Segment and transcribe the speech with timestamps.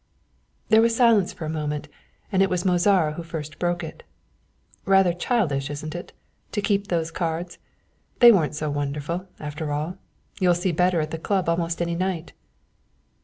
[0.69, 1.87] There was silence for a moment,
[2.31, 4.01] and it was Mozara who first broke it.
[4.83, 6.11] "Rather childish isn't it
[6.53, 7.59] to keep those cards?
[8.17, 9.99] They weren't so wonderful, after all;
[10.39, 12.33] you'll see better at the Club almost any night."